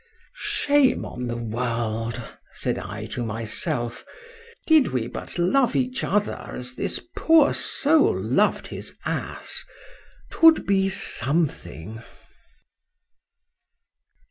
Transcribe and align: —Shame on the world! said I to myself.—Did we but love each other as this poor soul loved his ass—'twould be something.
—Shame 0.33 1.05
on 1.05 1.27
the 1.27 1.37
world! 1.37 2.23
said 2.53 2.79
I 2.79 3.05
to 3.05 3.23
myself.—Did 3.23 4.87
we 4.87 5.05
but 5.05 5.37
love 5.37 5.75
each 5.75 6.03
other 6.03 6.39
as 6.53 6.73
this 6.73 6.99
poor 7.15 7.53
soul 7.53 8.19
loved 8.19 8.69
his 8.69 8.95
ass—'twould 9.05 10.65
be 10.65 10.89
something. 10.89 12.01